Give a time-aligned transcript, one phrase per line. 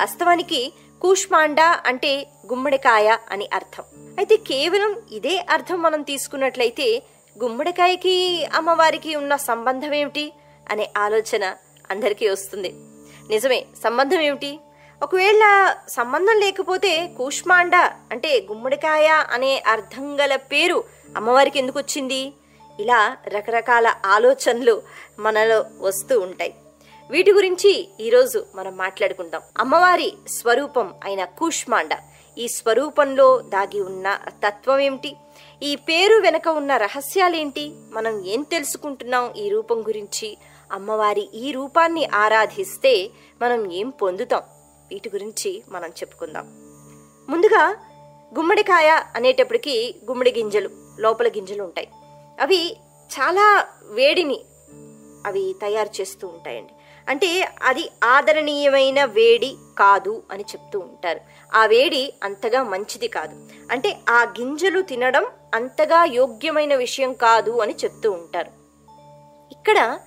[0.00, 0.72] వాస్తవానికి
[1.02, 2.10] కూష్మాండ అంటే
[2.50, 3.84] గుమ్మడికాయ అని అర్థం.
[4.18, 6.86] అయితే కేవలం ఇదే అర్థం మనం తీసుకున్నట్లయితే
[7.36, 8.14] గుమ్మడికాయకి
[8.54, 10.32] అమ్మవారికి ఉన్న సంబంధం ఏమిటి
[10.70, 11.44] అనే ఆలోచన
[11.90, 12.70] అందరికీ వస్తుంది.
[13.28, 14.52] నిజమే సంబంధం ఏమిటి?
[15.02, 17.76] ఒకవేళ సంబంధం లేకపోతే కూష్మాండ
[18.12, 20.84] అంటే గుమ్మడికాయ అనే అర్థం గల పేరు
[21.16, 22.22] అమ్మవారికి ఎందుకు వచ్చింది?
[22.80, 24.82] ఇలా రకరకాల ఆలోచనలు
[25.18, 26.54] మనలో వస్తూ ఉంటాయి.
[27.10, 29.42] వీటి గురించి ఈరోజు మనం మాట్లాడుకుందాం.
[29.58, 31.88] అమ్మవారి స్వరూపం అయిన కూష్మాండ.
[32.38, 35.16] ఈ స్వరూపంలో దాగి ఉన్న తత్వం ఏమిటి
[35.62, 37.72] ఈ పేరు వెనక ఉన్న రహస్యాలేంటి?
[37.92, 40.38] మనం ఏం తెలుసుకుంటున్నాం ఈ రూపం గురించి?
[40.72, 43.10] అమ్మవారి ఈ రూపాన్ని ఆరాధిస్తే
[43.42, 44.42] మనం ఏం పొందుతాం?
[44.90, 46.46] వీటి గురించి మనం చెప్పుకుందాం.
[47.28, 47.76] ముందుగా
[48.38, 51.88] గుమ్మడికాయ అనేటప్పటికి గుమ్మడి గింజలు లోపల గింజలు ఉంటాయి.
[52.40, 52.76] అవి
[53.12, 54.40] చాలా వేడిని
[55.26, 56.72] అవి తయారు చేస్తూ ఉంటాయండి.
[57.08, 61.20] అంటే అది ఆదరణీయమైన వేడి కాదు అని చెప్తూ ఉంటారు.
[61.54, 63.48] ఆ వేడి అంతగా మంచిది కాదు.
[63.70, 68.50] అంటే ఆ గింజలు తినడం అంతగా యోగ్యమైన విషయం కాదు అని చెప్తూ ఉంటారు.
[69.52, 69.98] ఇక్కడ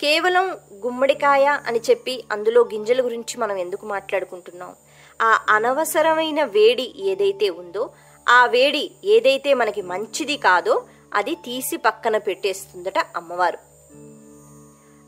[0.00, 0.50] కేవలం
[0.84, 4.76] గుమ్మడికాయ అని చెప్పి అందులో గింజల గురించి మనం ఎందుకు మాట్లాడుకుంటున్నాం?
[5.22, 7.90] ఆ అనవసరమైన వేడి ఏదైతే ఉందో
[8.28, 10.84] ఆ వేడి ఏదైతే మనకి మంచిది కాదో
[11.14, 13.58] అది తీసి పక్కన పెట్టేస్తుందట అమ్మవారు.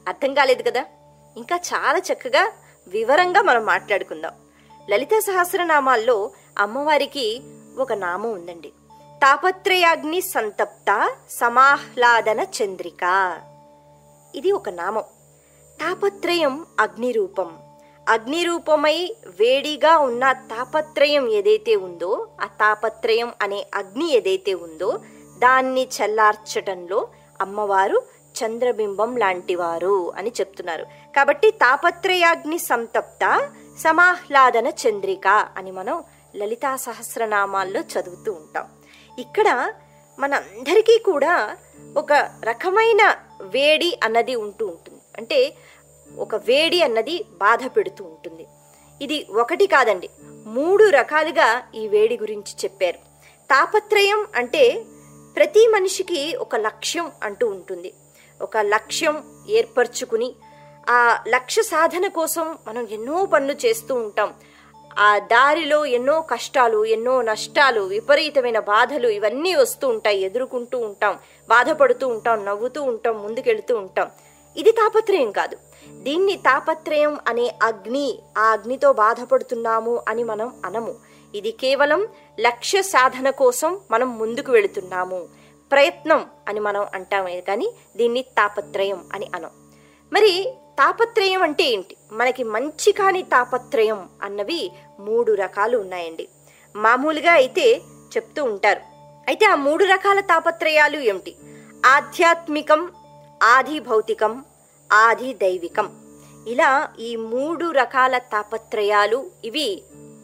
[0.08, 0.84] అర్థం కాలేదు కదా?
[1.36, 2.52] ఇంకా చాలా చక్కగా
[2.88, 4.32] వివరంగా మనం మాట్లాడుకుందాం.
[4.90, 7.42] లలిత సహస్రనామాల్లో అమ్మవారికి
[7.78, 8.72] ఒక నామం ఉందండి.
[9.22, 13.04] తాపత్రయాగ్ని సంతప్త సమాహ్లాదన చంద్రిక.
[14.34, 15.04] ఇది ఒక నామం.
[15.80, 17.58] తాపత్రయం అగ్ని రూపం
[18.08, 24.98] అగ్ని రూపమై వేడిగా ఉన్న తాపత్రయం ఏదైతే ఉందో ఆ తాపత్రయం అనే అగ్ని ఏదైతే ఉందో
[25.38, 27.08] దాన్ని చల్లార్చటంలో
[27.40, 28.02] అమ్మవారు
[28.44, 30.84] చంద్రబింబం లాంటివారు అని చెప్తున్నారు.
[30.84, 36.04] కాబట్టి తాపత్రయాగ్ని సంతప్త సమాహ్లాదన చంద్రిక అని మనం
[36.36, 38.64] లలితా సహస్రనామాల్లో చదువుతూ ఉంటాం.
[39.18, 39.72] ఇక్కడ
[40.18, 41.56] మనందరికీ కూడా
[41.96, 42.12] ఒక
[42.44, 45.00] రకమైన వేడి అన్నది ఉంటూ ఉంటుంది.
[45.16, 45.54] అంటే
[46.16, 48.46] ఒక వేడి అన్నది బాధ పెడుతూ ఉంటుంది.
[49.02, 50.10] ఇది ఒకటి కాదండి.
[50.46, 52.98] మూడు రకాలుగా ఈ వేడి గురించి చెప్పారు.
[53.50, 54.84] తాపత్రయం అంటే
[55.36, 57.94] ప్రతి మనిషికి ఒక లక్ష్యం అంటూ ఉంటుంది.
[58.42, 60.34] ఒక లక్ష్యం ఏర్పరచుకుని
[60.90, 64.34] ఆ లక్ష్య సాధన కోసం మనం ఎన్నో పనులు చేస్తూ ఉంటాం.
[64.98, 72.44] ఆ దారిలో ఎన్నో కష్టాలు ఎన్నో నష్టాలు విపరీతమైన బాధలు ఇవన్నీ వస్తూ ఉంటాయి ఎదుర్కొంటూ ఉంటాం బాధపడుతూ ఉంటాం
[72.44, 74.10] నవ్వుతూ ఉంటాం ముందుకెళ్తూ ఉంటాం.
[74.56, 75.56] ఇది తాపత్రయం కాదు.
[75.88, 80.94] దీన్ని తాపత్రయం అనే అగ్ని ఆ అగ్నితో బాధపడుతున్నాము అని మనం అనము.
[81.34, 82.08] ఇది కేవలం
[82.40, 85.45] లక్ష్య సాధన కోసం మనం ముందుకు వెళుతున్నాము.
[85.70, 89.50] ప్రయత్నం అని మనం అంటామే కానీ దీన్ని తాపత్రయం అని అనం.
[90.12, 91.96] మరి తాపత్రయం అంటే ఏంటి?
[92.12, 96.28] మనకి మంచి కాని తాపత్రయం అన్నవి మూడు రకాలు ఉన్నాయండి.
[96.76, 97.80] మామూలుగా అయితే
[98.16, 98.80] చెప్తూ ఉంటారు.
[99.28, 101.36] అయితే ఆ మూడు రకాల తాపత్రయాలు ఏమిటి?
[101.86, 102.92] ఆధ్యాత్మికం
[103.42, 104.44] ఆది భౌతికం
[104.92, 106.06] ఆది దైవికం
[106.46, 109.82] ఇలా ఈ మూడు రకాల తాపత్రయాలు ఇవి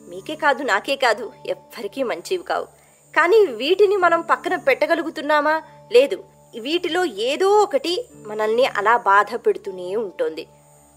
[0.09, 2.82] మీకే కాదు నాకే కాదు ఎవ్వరికీ మంచివి కావు.
[3.17, 5.63] కానీ వీటిని మనం పక్కన పెట్టగలుగుతున్నామా?
[5.93, 6.25] లేదు.
[6.61, 10.47] వీటిలో ఏదో ఒకటి మనల్ని అలా బాధ పెడుతూనే ఉంటుంది.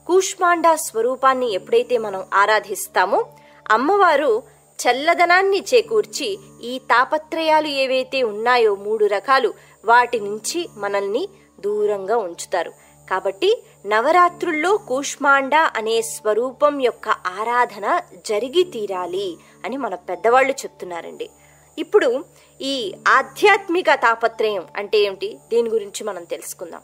[0.07, 3.25] కూష్మాండ స్వరూపాన్ని ఎప్పుడైతే మనం ఆరాధిస్తామో
[3.71, 4.43] అమ్మవారు
[4.79, 9.53] చల్లదనాన్ని చేకూర్చి ఈ తాపత్రయాలు ఏవైతే ఉన్నాయో మూడు రకాలు
[9.85, 12.73] వాటి నుంచి మనల్ని దూరంగా ఉంచుతారు.
[13.09, 21.29] కాబట్టి నవరాత్రుల్లో కూష్మాండ అనే స్వరూపం యొక్క ఆరాధన జరిగి తీరాలి అని మన పెద్దవాళ్ళు చెప్తున్నారండి.
[21.77, 22.25] ఇప్పుడు
[22.61, 25.37] ఈ ఆధ్యాత్మిక తాపత్రయం అంటే ఏమిటి?
[25.49, 26.81] దీని గురించి మనం తెలుసుకుందాం.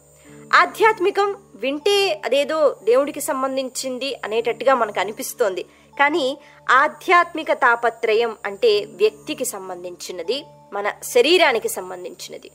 [0.54, 5.64] ఆధ్యాత్మికం వింటే అదేదో దేవుడికి సంబంధించింది అనేటట్టుగా మనకు అనిపిస్తోంది.
[6.00, 6.38] కానీ
[6.70, 12.52] ఆధ్యాత్మిక తాపత్రయం అంటే వ్యక్తికి సంబంధించినది మన శరీరానికి సంబంధించినది.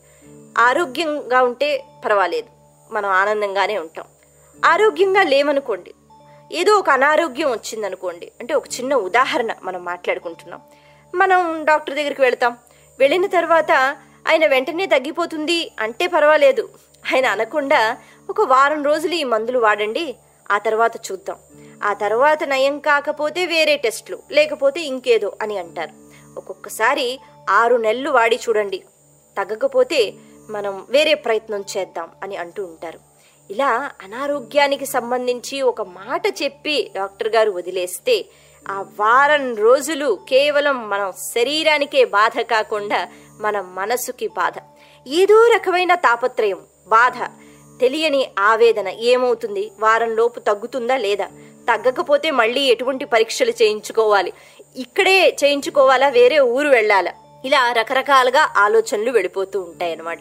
[0.59, 2.49] ఆరోగ్యంగా ఉంటే పర్వాలేదు
[2.93, 4.05] మనం ఆనందంగానే ఉంటాం.
[4.65, 5.95] ఆరోగ్యంగా లేమనుకోండి
[6.53, 10.61] ఏదో ఒక అనారోగ్యం వచ్చిందనుకోండి అంటే ఒక చిన్న ఉదాహరణ మనం మాట్లాడుకుంటున్నాం.
[11.15, 12.59] మనం డాక్టర్ దగ్గరికి వెళతాం.
[12.99, 13.97] వెళ్ళిన తర్వాత
[14.29, 16.69] ఆయన వెంటనే తగ్గిపోతుంది అంటే పర్వాలేదు.
[17.15, 17.99] ఆయన అనకుండా
[18.31, 20.17] ఒక వారం రోజులు ఈ మందులు వాడండి.
[20.51, 21.37] ఆ తర్వాత చూద్దాం.
[21.85, 25.91] ఆ తర్వాత నయం కాకపోతే వేరే టెస్ట్లు లేకపోతే ఇంకేదో అని అంటారు.
[26.39, 27.21] ఒక్కొక్కసారి
[27.51, 28.79] ఆరు నెలలు వాడి చూడండి.
[29.39, 30.13] తగ్గకపోతే
[30.51, 32.99] మనం వేరే ప్రయత్నం చేద్దాం అని అంటూ ఉంటారు.
[33.51, 38.25] ఇలా అనారోగ్యానికి సంబంధించి ఒక మాట చెప్పి డాక్టర్ గారు వదిలేస్తే
[38.71, 43.09] ఆ వారం రోజులు కేవలం మనం శరీరానికే బాధ కాకుండా
[43.41, 44.53] మన మనసుకి బాధ.
[45.07, 46.59] ఏదో రకమైన తాపత్రయం
[46.89, 47.13] బాధ.
[47.81, 49.73] తెలియని ఆవేదన ఏమవుతుంది?
[49.81, 51.25] వారం లోపు తగ్గుతుందా లేదా?
[51.71, 54.33] తగ్గకపోతే మళ్ళీ ఎటువంటి పరీక్షలు చేయించుకోవాలి?
[54.77, 56.09] ఇక్కడే చేయించుకోవాలా?
[56.09, 57.13] వేరే ఊరు వెళ్ళాలా?
[57.45, 60.19] ఇలా రకరకాలుగా ఆలోచనలు వెళ్ళిపోతూ ఉంటాయి అన్నమాట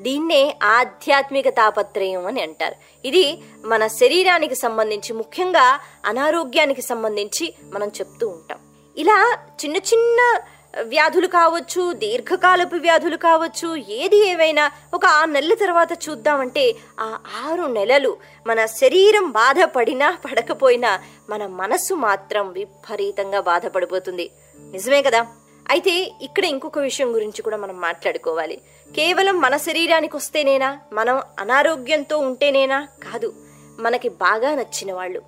[0.00, 2.74] దీన్నే ఆధ్యాత్మిక తాపత్రయం అని అంటారు.
[3.04, 8.58] ఇది మన శరీరానికి సంబంధించి ముఖ్యంగా అనారోగ్యానికి సంబంధించి మనం చెప్తూ ఉంటాం.
[8.96, 10.40] ఇలా చిన్న చిన్న
[10.82, 18.16] వ్యాధులు కావచ్చు దీర్ఘకాలపు వ్యాధులు కావచ్చు ఏది ఏవైనా ఒక ఆరు నెలల తర్వాత చూద్దామంటే ఆ ఆరు నెలలు
[18.46, 21.00] మన శరీరం బాధపడినా పడకపోయినా
[21.30, 24.30] మన మనసు మాత్రం విపరీతంగా బాధపడిపోతుంది.
[24.70, 25.26] నిజమే కదా?
[25.70, 28.60] అయితే ఇక్కడ ఇంకొక విషయం గురించి కూడా మనం మాట్లాడుకోవాలి.
[28.94, 32.88] కేవలం మన శరీరానికి వస్తేనేనా మనం అనారోగ్యంతో ఉంటేనేనా?
[33.02, 33.34] కాదు.
[33.80, 35.20] మనకి బాగా నచ్చిన వాళ్ళు.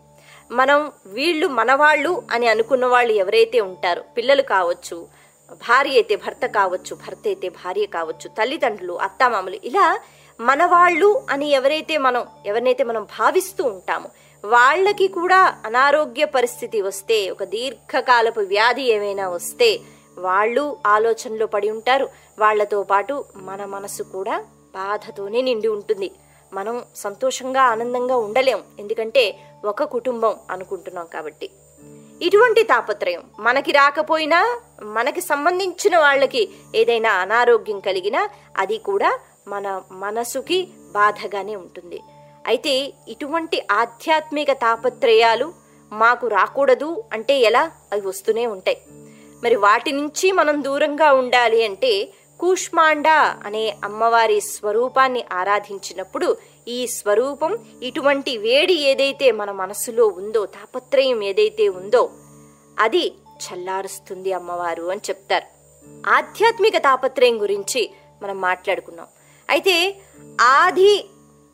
[0.51, 5.09] మనం వీళ్ళు మనవాళ్ళు అని అనుకున్న వాళ్ళు ఎవరైతే ఉంటారో పిల్లలు కావచ్చు
[5.69, 10.01] భార్య అయితే భర్త కావచ్చు భర్త అయితే భార్య కావచ్చు తల్లిదండ్రులు అత్తామామలు ఇలా
[10.41, 14.11] మనవాళ్ళు అని ఎవరైతే మనం ఎవరినైతే మనం భావిస్తూ ఉంటామో
[14.45, 19.81] వాళ్ళకి కూడా అనారోగ్య పరిస్థితి వస్తే ఒక దీర్ఘకాలపు వ్యాధి ఏమైనా వస్తే
[20.19, 22.09] వాళ్ళు ఆలోచనలో పడి ఉంటారు.
[22.39, 24.39] వాళ్ళతో పాటు మన మనసు కూడా
[24.75, 26.11] బాధతోనే నిండి ఉంటుంది.
[26.53, 28.63] మనం సంతోషంగా ఆనందంగా ఉండలేం.
[28.79, 31.51] ఎందుకంటే ఒక కుటుంబం అనుకుంటున్నాం కాబట్టి.
[32.23, 39.19] ఇటువంటి తాపత్రయం మనకి రాకపోయినా మనకి సంబంధించిన వాళ్ళకి ఏదైనా అనారోగ్యం కలిగినా అది కూడా
[39.49, 42.01] మన మనసుకి బాధగానే ఉంటుంది.
[42.47, 45.53] అయితే ఇటువంటి ఆధ్యాత్మిక తాపత్రయాలు
[45.93, 47.71] మాకు రాకూడదు అంటే ఎలా?
[47.93, 48.83] అవి వస్తూనే ఉంటాయి.
[49.45, 53.09] మరి వాటి నుంచి మనం దూరంగా ఉండాలి అంటే కూష్మాండ
[53.45, 56.37] అనే అమ్మవారి స్వరూపాన్ని ఆరాధించినప్పుడు
[56.69, 62.11] ఈ స్వరూపం ఇటువంటి వేడి ఏదైతే మన మనసులో ఉందో తాపత్రయం ఏదైతే ఉందో
[62.79, 65.47] అది చల్లారుస్తుంది అమ్మవారు అని చెప్తారు.
[66.11, 67.91] ఆధ్యాత్మిక తాపత్రయం గురించి
[68.23, 69.07] మనం మాట్లాడుకున్నాం.
[69.51, 69.97] అయితే
[70.41, 71.09] ఆది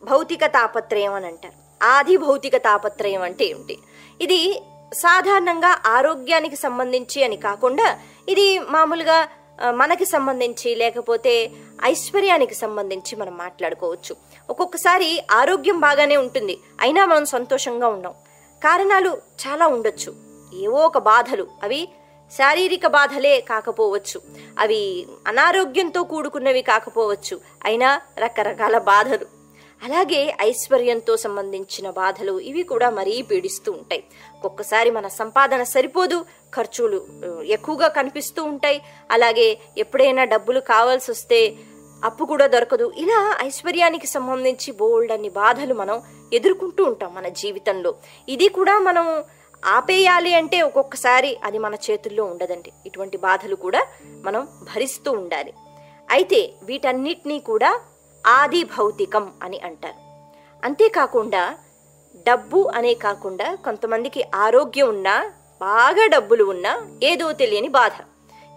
[0.04, 1.84] భౌతిక తాపత్రయం అని అంటారు.
[1.84, 3.78] ఆది భౌతిక తాపత్రయం అంటే ఏమిటి?
[4.20, 4.62] ఇది
[4.94, 7.98] సాధారణంగా ఆరోగ్యానికి సంబంధించి అని కాకుండా
[8.28, 9.28] ఇది మామూలుగా
[9.70, 11.50] మనకి సంబంధించి లేకపోతే
[11.84, 14.16] ఐశ్వర్యానికి సంబంధించి మనం మాట్లాడుకోవచ్చు.
[14.50, 18.14] ఒక్కొక్కసారి ఆరోగ్యం బాగానే ఉంటుంది అయినా మనం సంతోషంగా ఉన్నాం
[18.64, 19.10] కారణాలు
[19.46, 20.14] చాలా ఉండొచ్చు.
[20.62, 21.46] ఏవో ఒక బాధలు.
[21.62, 21.88] అవి
[22.32, 24.20] శారీరక బాధలే కాకపోవచ్చు.
[24.58, 27.40] అవి అనారోగ్యంతో కూడుకున్నవి కాకపోవచ్చు.
[27.64, 29.33] అయినా రకరకాల బాధలు.
[29.82, 34.04] అలాగే ఐశ్వర్యంతో సంబంధించిన బాధలు ఇవి కూడా మరీ పీడిస్తూ ఉంటాయి.
[34.34, 36.24] ఒక్కొక్కసారి మన సంపాదన సరిపోదు
[36.56, 37.06] ఖర్చులు
[37.44, 38.80] ఎక్కువగా కనిపిస్తూ ఉంటాయి.
[39.10, 41.56] అలాగే ఎప్పుడైనా డబ్బులు కావాల్సి వస్తే
[42.04, 42.92] అప్పు కూడా దొరకదు.
[42.96, 47.94] ఇలా ఐశ్వర్యానికి సంబంధించి బోల్డ్ అన్ని బాధలు మనం ఎదుర్కొంటూ ఉంటాం మన జీవితంలో.
[48.28, 49.24] ఇది కూడా మనం
[49.66, 52.72] ఆపేయాలి అంటే ఒక్కొక్కసారి అది మన చేతుల్లో ఉండదండి.
[52.86, 53.86] ఇటువంటి బాధలు కూడా
[54.24, 55.52] మనం భరిస్తూ ఉండాలి.
[56.10, 57.80] అయితే వీటన్నిటినీ కూడా
[58.26, 60.00] ఆది భౌతికం అని అంటారు.
[60.64, 61.56] అంతేకాకుండా
[62.28, 67.92] డబ్బు అనే కాకుండా కొంతమందికి ఆరోగ్యం ఉన్నా బాగా డబ్బులు ఉన్నా ఏదో తెలియని బాధ.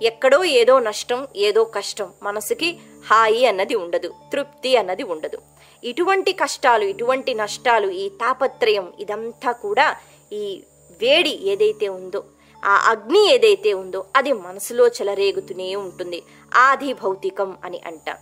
[0.04, 2.80] ఎక్కడో ఏదో నష్టం ఏదో కష్టం మనసుకి
[3.12, 5.38] హాయి అన్నది ఉండదు తృప్తి అన్నది ఉండదు.
[5.84, 9.96] ఇటువంటి కష్టాలు ఇటువంటి నష్టాలు ఈ తాపత్రయం ఇదంతా కూడా
[10.34, 10.64] ఈ
[11.02, 12.24] వేడి ఏదైతే ఉందో
[12.66, 16.24] ఆ అగ్ని ఏదైతే ఉందో అది మనసులో చెలరేగుతూనే ఉంటుంది.
[16.56, 18.18] ఆది భౌతికం అని అంటాం.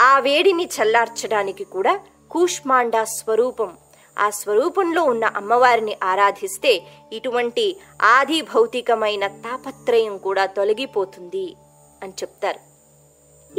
[0.00, 2.00] ఆ వేడిని చల్లార్చడానికి కూడా
[2.30, 3.76] కూష్మాండ స్వరూపం.
[4.18, 6.82] ఆ స్వరూపంలో ఉన్న అమ్మవారిని ఆరాధిస్తే
[7.12, 11.56] ఇటువంటి ఆది భౌతికమైన తాపత్రయం కూడా తొలగిపోతుంది
[12.02, 12.58] అని చెప్తారు.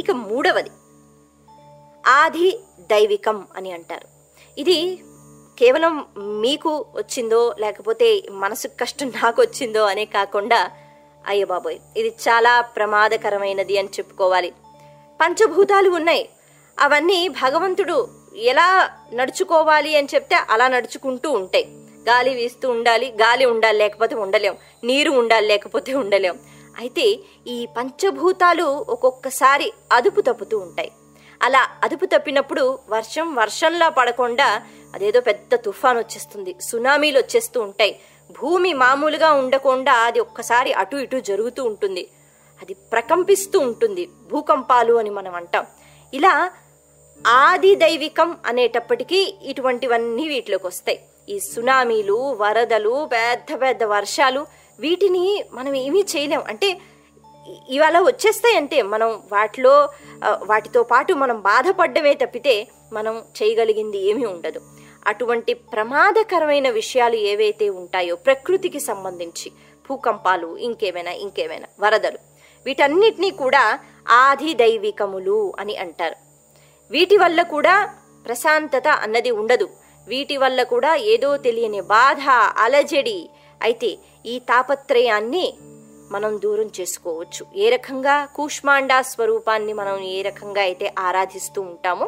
[0.00, 0.70] ఇక మూడవది
[2.06, 4.08] ఆది దైవికం అని అంటారు.
[4.58, 5.00] ఇది
[5.58, 10.70] కేవలం మీకు వచ్చిందో లేకపోతే మనసుకు కష్టం నాకు వచ్చిందో అనే కాకుండా
[11.26, 14.52] అయ్యబాబోయ్ ఇది చాలా ప్రమాదకరమైనది అని చెప్పుకోవాలి.
[15.22, 16.24] పంచభూతాలు ఉన్నాయి.
[16.78, 17.96] అవన్నీ భగవంతుడు
[18.52, 18.68] ఎలా
[19.18, 21.64] నడుచుకోవాలి అని చెప్తే అలా నడుచుకుంటూ ఉంటాయి
[22.08, 24.54] గాలి వీస్తూ ఉండాలి గాలి ఉండాలి లేకపోతే ఉండలేం.
[24.84, 26.36] నీరు ఉండాలి లేకపోతే ఉండలేం.
[26.80, 27.06] అయితే
[27.54, 30.90] ఈ పంచభూతాలు ఒక్కొక్కసారి అదుపు తప్పుతూ ఉంటాయి.
[31.42, 34.48] అలా అదుపు తప్పినప్పుడు వర్షం వర్షంలా పడకుండా
[34.94, 37.92] అదేదో పెద్ద తుఫాన్ వచ్చేస్తుంది సునామీలు వచ్చేస్తూ ఉంటాయి.
[38.40, 42.04] భూమి మామూలుగా ఉండకుండా అది ఒక్కసారి అటు ఇటు జరుగుతూ ఉంటుంది.
[42.62, 44.04] అది ప్రకంపిస్తూ ఉంటుంది.
[44.30, 45.66] భూకంపాలు అని మనం అంటాం.
[46.12, 46.34] ఇలా
[47.40, 50.98] ఆది దైవికం అనేటప్పటికీ ఇటువంటివన్నీ వీటిలోకి వస్తాయి.
[51.32, 54.40] ఈ సునామీలు వరదలు పెద్ద పెద్ద వర్షాలు
[54.78, 55.24] వీటిని
[55.58, 56.42] మనం ఏమీ చేయలేం.
[56.52, 56.68] అంటే
[57.74, 59.74] ఇవాళ వచ్చేస్తాయి అంతే మనం వాటిలో
[60.50, 62.54] వాటితో పాటు మనం బాధపడ్డమే తప్పితే
[62.96, 64.60] మనం చేయగలిగింది ఏమీ ఉండదు.
[65.10, 69.48] అటువంటి ప్రమాదకరమైన విషయాలు ఏవైతే ఉంటాయో ప్రకృతికి సంబంధించి
[69.86, 72.18] భూకంపాలు ఇంకేమైనా ఇంకేమైనా వరదలు
[72.66, 73.78] వీటన్నిటినీ కూడా
[74.08, 76.16] ఆది దైవికములు అని అంటారు.
[76.90, 77.74] వీటి వల్ల కూడా
[78.26, 79.68] ప్రశాంతత అన్నది ఉండదు.
[80.08, 82.24] వీటి వల్ల కూడా ఏదో తెలియని బాధ
[82.56, 83.28] అలజడి
[83.62, 85.54] అయితే ఈ తాపత్రయాన్ని
[86.10, 87.42] మనం దూరం చేసుకోవచ్చు.
[87.56, 92.06] ఏ రకంగా కూష్మాండా స్వరూపాన్ని మనం ఏ రకంగా అయితే ఆరాధిస్తూ ఉంటామో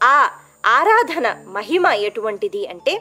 [0.00, 0.16] ఆ
[0.66, 2.94] ఆరాధన మహిమ ఎటువంటిది అంటే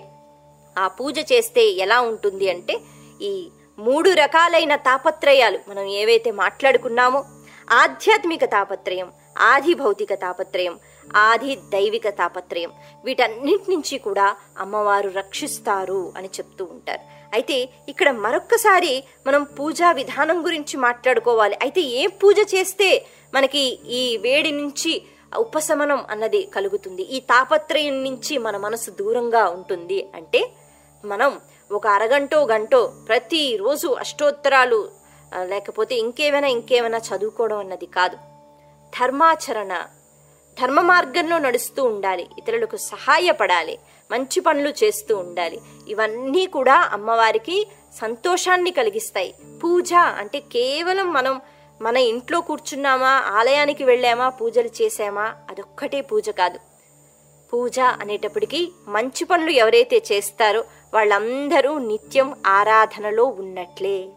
[0.75, 2.75] ఆ పూజ చేస్తే ఎలా ఉంటుంది అంటే
[3.22, 3.31] ఈ
[3.77, 5.60] మూడు రకాలైన తాపత్రయాలు.
[5.69, 7.25] మనం ఏవైతే మాట్లాడుకున్నామో
[7.72, 9.07] ఆధ్యాత్మిక తాపత్రయం
[9.38, 10.75] ఆది భౌతిక తాపత్రయం
[11.15, 12.72] ఆది దైవిక తాపత్రయం
[13.05, 17.03] వీటన్నిటి నుంచి కూడా అమ్మవారు రక్షిస్తారు అని చెప్తూ ఉంటారు.
[17.34, 21.55] అయితే ఇక్కడ మరొక్కసారి మనం పూజా విధానం గురించి మాట్లాడుకోవాలి.
[21.62, 23.63] అయితే ఏ పూజ చేస్తే మనకి
[24.00, 24.93] ఈ వేడి నుంచి
[25.38, 27.01] ఉపశమనం అన్నది కలుగుతుంది?
[27.01, 30.41] ఈ తాపత్రయం నుంచి మన మనసు దూరంగా ఉంటుంది అంటే
[31.05, 31.31] మనం
[31.71, 34.89] ఒక అరగంటో గంటో ప్రతిరోజు అష్టోత్తరాలు
[35.43, 38.15] లేకపోతే ఇంకేమైనా ఇంకేమైనా చదువుకోవడం అన్నది కాదు.
[39.00, 39.86] ధర్మాచరణ.
[40.62, 42.27] ధర్మ మార్గంలో నడుస్తూ ఉండాలి.
[42.38, 43.79] ఇతరులకు సహాయపడాలి.
[44.12, 45.62] మంచి పనులు చేస్తూ ఉండాలి.
[45.88, 47.67] ఇవన్నీ కూడా అమ్మవారికి
[48.01, 49.36] సంతోషాన్ని కలిగిస్తాయి.
[49.63, 51.41] పూజ అంటే కేవలం మనం
[51.81, 56.59] మన ఇంట్లో కూర్చున్నామా ఆలయానికి వెళ్ళామా పూజలు చేసామా అదొక్కటే పూజ కాదు.
[57.53, 60.63] పూజ అనేటప్పటికీ మంచి పనులు ఎవరైతే చేస్తారో
[60.94, 64.10] వాళ్ళందరూ నిత్యం ఆరాధనలో ఉన్నట్లే.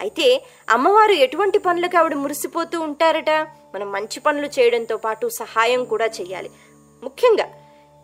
[0.00, 3.30] అయితే అమ్మవారు ఎటువంటి పనులకు ఆవిడ మురిసిపోతూ ఉంటారట?
[3.74, 6.50] మనం మంచి పనులు చేయడంతో పాటు సహాయం కూడా చేయాలి
[7.02, 7.46] ముఖ్యంగా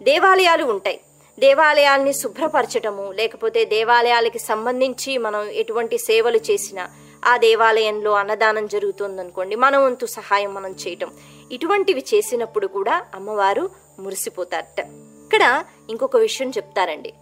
[0.02, 1.00] దేవాలయాలు ఉంటాయి.
[1.38, 6.90] దేవాలయాల్ని శుభ్రపరచటము లేకపోతే దేవాలయాలకి సంబంధించి మనం ఎటువంటి సేవలు చేసినా
[7.26, 11.10] ఆ దేవాలయంలో అన్నదానం జరుగుతుందనుకోండి మన వంతు సహాయం మనం చేయటం.
[11.52, 14.80] ఇటువంటివి చేసినప్పుడు కూడా అమ్మవారు మురిసిపోతారట.
[15.24, 17.12] ఇక్కడ ఇంకొక విషయం చెప్తారండి.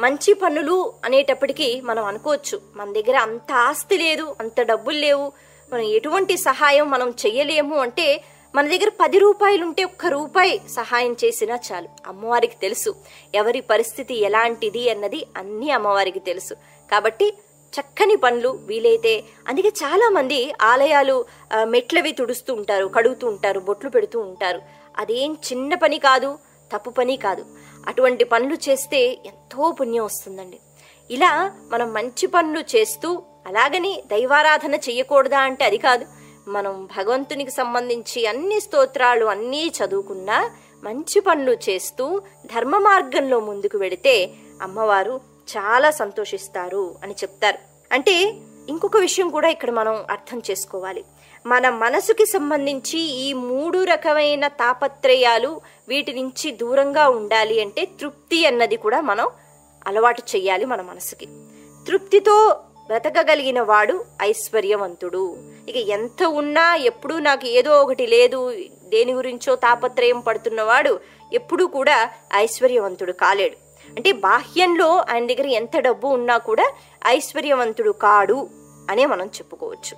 [0.00, 2.60] మంచి పనులు అనేటప్పటికీ మనం అనుకోవచ్చు.
[2.76, 5.26] మన దగ్గర అంత ఆస్తి లేదు అంత డబ్బులు లేవు.
[5.72, 8.06] మనం ఎటువంటి సహాయం మనం చెయ్యలేము అంటే
[8.54, 11.88] మన దగ్గర పది రూపాయలు ఉంటే ఒక్క రూపాయి సహాయం చేసినా చాలు.
[12.06, 12.94] అమ్మవారికి తెలుసు
[13.34, 16.54] ఎవరి పరిస్థితి ఎలాంటిది అన్నది అన్నీ అమ్మవారికి తెలుసు.
[16.90, 17.28] కాబట్టి
[17.72, 21.24] చక్కని పనులు వీలైతే అందుకే చాలా మంది ఆలయాలు
[21.64, 24.60] మెట్లవి తుడుస్తూ ఉంటారు కడుగుతూ ఉంటారు బొట్లు పెడుతూ ఉంటారు.
[24.96, 26.38] అదేం చిన్న పని కాదు
[26.72, 27.44] తప్పు పని కాదు.
[27.88, 30.58] అటువంటి పనులు చేస్తే ఎంతో పుణ్యం వస్తుందండి.
[31.10, 36.06] ఇలా మనం మంచి పనులు చేస్తూ అలాగని దైవారాధన చేయకూడదా అంటే అది కాదు.
[36.48, 40.50] మనం భగవంతునికి సంబంధించి అన్ని స్తోత్రాలు అన్నీ చదువుకున్నా
[40.84, 44.30] మంచి పనులు చేస్తూ ధర్మ మార్గంలో ముందుకు వెడితే
[44.62, 45.20] అమ్మవారు
[45.56, 47.58] చాలా సంతోషిస్తారు అని చెప్తారు.
[47.92, 48.34] అంటే
[48.68, 51.04] ఇంకొక విషయం కూడా ఇక్కడ మనం అర్థం చేసుకోవాలి.
[51.46, 59.00] మన మనసుకి సంబంధించి ఈ మూడు రకమైన తాపత్రయాలు వీటి నుంచి దూరంగా ఉండాలి అంటే తృప్తి అన్నది కూడా
[59.00, 59.28] మనం
[59.86, 61.26] అలవాటు చెయ్యాలి మన మనసుకి.
[61.88, 65.36] తృప్తితో బ్రతకగలిగిన వాడు ఐశ్వర్యవంతుడు.
[65.68, 71.00] ఇక ఎంత ఉన్నా ఎప్పుడూ నాకు ఏదో ఒకటి లేదు దేని గురించో తాపత్రయం పడుతున్నవాడు
[71.32, 73.56] ఎప్పుడూ కూడా ఐశ్వర్యవంతుడు కాలేడు.
[73.88, 76.72] అంటే బాహ్యంలో ఆయన దగ్గర ఎంత డబ్బు ఉన్నా కూడా
[77.06, 78.48] ఐశ్వర్యవంతుడు కాడు
[78.90, 79.96] అనే మనం చెప్పుకోవచ్చు.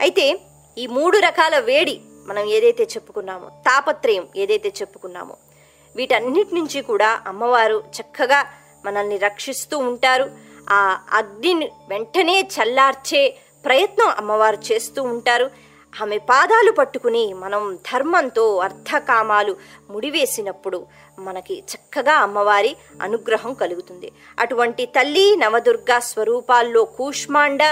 [0.00, 0.40] అయితే
[0.78, 5.36] ఈ మూడు రకాల వేడి మనం ఏదైతే చెప్పుకున్నామో తాపత్రయం ఏదైతే చెప్పుకున్నామో
[5.96, 8.46] వీటన్నిటి నుంచి కూడా అమ్మవారు చక్కగా
[8.84, 10.30] మనల్ని రక్షిస్తూ ఉంటారు.
[10.70, 15.50] ఆ అగ్నిని వెంటనే చల్లార్చే ప్రయత్నం అమ్మవారు చేస్తూ ఉంటారు.
[16.02, 19.56] ఆమె పాదాలు పట్టుకుని మనం ధర్మంతో అర్థకామాలు
[19.90, 20.86] ముడివేసినప్పుడు
[21.18, 24.12] మనకి చక్కగా అమ్మవారి అనుగ్రహం కలుగుతుంది.
[24.38, 27.62] అటువంటి తల్లి నవదుర్గా స్వరూపాల్లో కూష్మాండ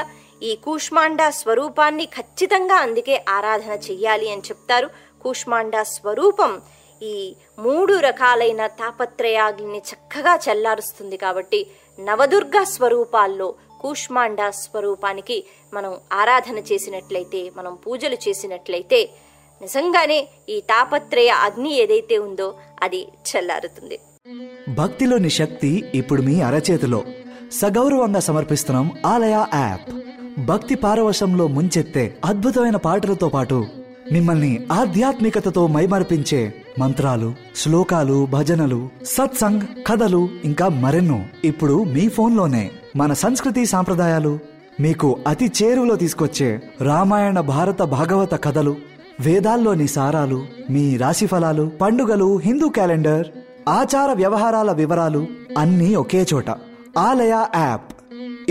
[0.42, 4.90] ఈ కూష్మాండ స్వరూపాన్ని ఖచ్చితంగా అందుకే ఆరాధన చెయ్యాలి అని చెప్తారు.
[5.22, 6.60] కూష్మాండ స్వరూపం
[7.02, 11.66] ఈ మూడు రకాలైన తాపత్రయాగ్ని చక్కగా చల్లారుస్తుంది కాబట్టి
[12.00, 19.10] నవదుర్గ స్వరూపాల్లో కూష్మాండ స్వరూపానికి మనం ఆరాధన చేసినట్లయితే మనం పూజలు చేసినట్లయితే
[19.62, 23.98] నిజంగానే ఈ తాపత్రయ అగ్ని ఏదైతే ఉందో అది చల్లారుతుంది.
[24.68, 27.04] భక్తిలోని శక్తి ఇప్పుడు మీ అరచేతిలో.
[27.52, 30.07] సగౌరవంగా సమర్పిస్తున్నాం ఆలయ యాప్.
[30.46, 33.66] భక్తి పారవశంలో ముంచెత్తే అద్భుతమైన పాటలతో పాటు
[34.12, 42.70] మిమ్మల్ని ఆధ్యాత్మికతతో మైమర్పించే మంత్రాలు శ్లోకాలు భజనలు సత్సంగ్ కథలు ఇంకా మరెన్నో ఇప్పుడు మీ ఫోన్లోనే.
[42.96, 44.38] మన సంస్కృతి సాంప్రదాయాలు
[44.80, 48.76] మీకు అతి చేరువలో తీసుకొచ్చే రామాయణ భారత భాగవత కథలు
[49.20, 53.26] వేదాల్లోని సారాలు మీ రాశిఫలాలు పండుగలు హిందూ క్యాలెండర్
[53.68, 55.26] ఆచార వ్యవహారాల వివరాలు
[55.58, 56.50] అన్నీ ఒకే చోట.
[56.98, 57.97] ఆలయ యాప్.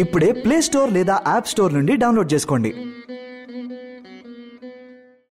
[0.03, 2.71] ఇప్పుడే ప్లే స్టోర్ లేదా యాప్ స్టోర్ నుండి డౌన్లోడ్ చేసుకోండి.